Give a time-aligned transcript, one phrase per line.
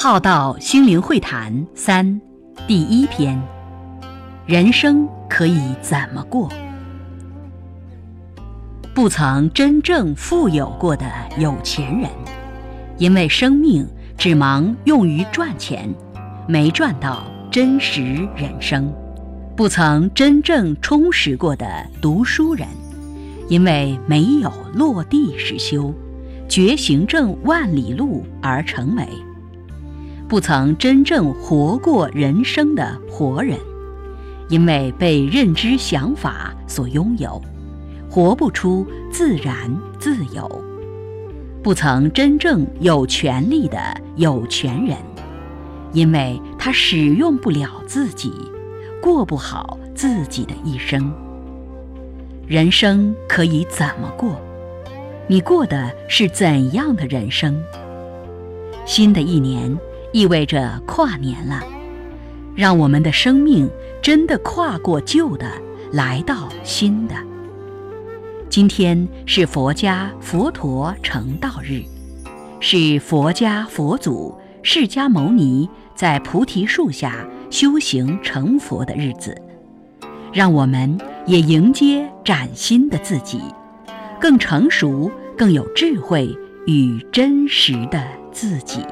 [0.00, 2.20] 浩道心灵会谈三，
[2.68, 3.36] 第一篇：
[4.46, 6.48] 人生可以怎么过？
[8.94, 11.04] 不曾真正富有过的
[11.36, 12.08] 有钱人，
[12.96, 13.84] 因为生命
[14.16, 15.92] 只忙用于赚钱，
[16.46, 18.00] 没赚到真实
[18.36, 18.84] 人生；
[19.56, 21.66] 不曾真正充实过的
[22.00, 22.68] 读书人，
[23.48, 25.92] 因为没有落地实修，
[26.48, 29.04] 觉行正万里路而成为。
[30.28, 33.58] 不曾真正活过人生的活人，
[34.50, 37.40] 因为被认知想法所拥有，
[38.10, 40.46] 活不出自然自由；
[41.62, 43.78] 不曾真正有权利的
[44.16, 44.98] 有权人，
[45.94, 48.30] 因为他使用不了自己，
[49.00, 51.10] 过不好自己的一生。
[52.46, 54.38] 人生可以怎么过？
[55.26, 57.58] 你过的是怎样的人生？
[58.84, 59.74] 新的一年。
[60.12, 61.62] 意味着跨年了，
[62.54, 63.68] 让我们的生命
[64.00, 65.46] 真的跨过旧的，
[65.92, 67.14] 来到新的。
[68.48, 71.82] 今天是佛家佛陀成道日，
[72.58, 79.36] 是佛家佛祖释迦牟尼在菩提树下修行成佛的日子，
[80.32, 83.42] 让我们也迎接崭新的自己，
[84.18, 86.34] 更成熟、更有智慧
[86.66, 88.82] 与真实的自己。